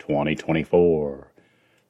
[0.00, 1.28] 2024.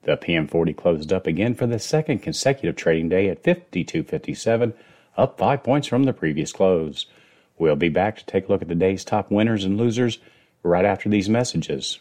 [0.02, 4.74] The PM40 closed up again for the second consecutive trading day at 52.57,
[5.16, 7.06] up five points from the previous close.
[7.58, 10.18] We'll be back to take a look at the day's top winners and losers
[10.62, 12.00] right after these messages.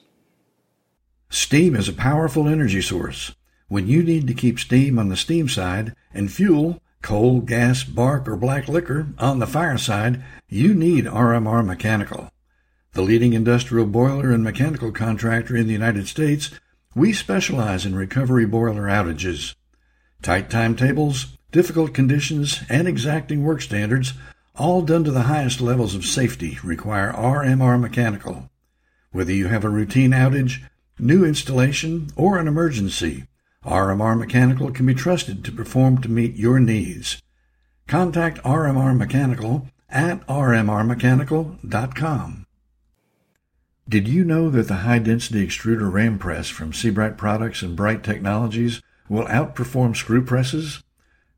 [1.30, 3.34] Steam is a powerful energy source.
[3.68, 8.28] When you need to keep steam on the steam side and fuel, coal, gas, bark,
[8.28, 12.30] or black liquor on the fire side, you need RMR Mechanical.
[13.00, 16.52] The leading industrial boiler and mechanical contractor in the United States,
[16.94, 19.56] we specialize in recovery boiler outages.
[20.22, 24.16] Tight timetables, difficult conditions, and exacting work standards,
[24.58, 28.50] all done to the highest levels of safety, require RMR Mechanical.
[29.14, 30.62] Whether you have a routine outage,
[31.00, 33.28] new installation, or an emergency,
[33.64, 37.22] RMR Mechanical can be trusted to perform to meet your needs.
[37.88, 42.46] Contact RMR Mechanical at rmrmechanical.com.
[43.90, 48.04] Did you know that the high density extruder ram press from Sebright Products and Bright
[48.04, 50.84] Technologies will outperform screw presses?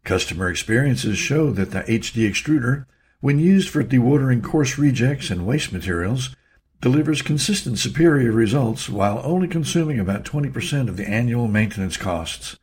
[0.04, 2.88] Customer experiences show that the HD extruder,
[3.22, 6.36] when used for dewatering coarse rejects and waste materials,
[6.82, 12.58] delivers consistent superior results while only consuming about 20% of the annual maintenance costs.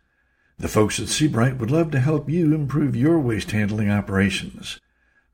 [0.59, 4.81] The folks at Sebright would love to help you improve your waste handling operations.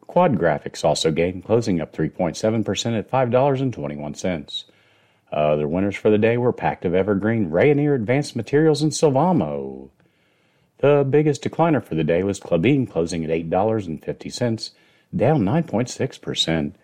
[0.06, 4.64] Quad Graphics also gained, closing up 3.7% at $5.21.
[5.30, 9.90] Other winners for the day were Pactiv Evergreen, Rayonier Advanced Materials, and Sylvamo.
[10.78, 14.70] The biggest decliner for the day was Klabin, closing at $8.50,
[15.14, 16.74] down 9.6%.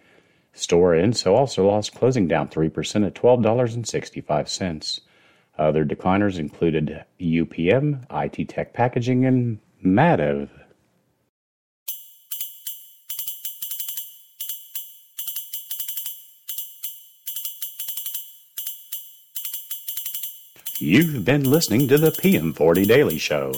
[0.54, 5.00] Stora Enso also lost, closing down 3% at $12.65.
[5.58, 10.48] Other decliners included UPM, IT Tech Packaging, and Mativ.
[20.78, 23.52] You've been listening to the PM40 Daily Show.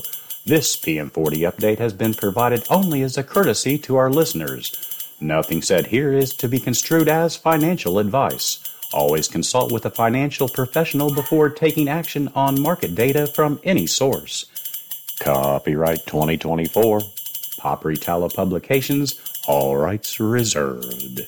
[0.46, 4.76] This PM40 update has been provided only as a courtesy to our listeners.
[5.18, 8.58] Nothing said here is to be construed as financial advice.
[8.92, 14.44] Always consult with a financial professional before taking action on market data from any source.
[15.18, 17.00] Copyright 2024.
[17.58, 19.18] Paperitalo Publications,
[19.48, 21.26] all rights reserved.